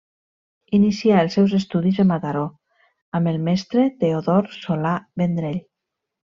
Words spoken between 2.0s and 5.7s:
a Mataró amb el mestre Teodor Solà Vendrell.